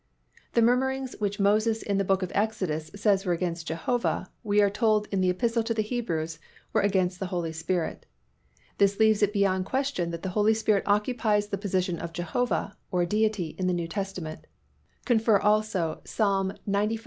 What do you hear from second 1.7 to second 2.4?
in the Book of